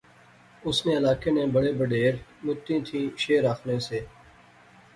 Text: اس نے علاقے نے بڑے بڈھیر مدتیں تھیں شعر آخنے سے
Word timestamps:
اس 0.67 0.77
نے 0.85 0.95
علاقے 0.97 1.31
نے 1.35 1.45
بڑے 1.55 1.71
بڈھیر 1.79 2.13
مدتیں 2.45 2.79
تھیں 2.89 3.05
شعر 3.23 3.43
آخنے 3.53 3.79
سے 3.87 3.99